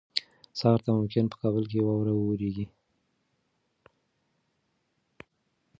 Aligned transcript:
سهار 0.59 0.79
ته 0.85 0.89
ممکن 0.97 1.23
په 1.31 1.35
کابل 1.41 1.63
کې 1.71 1.79
واوره 1.85 2.13
ووریږي. 2.15 2.65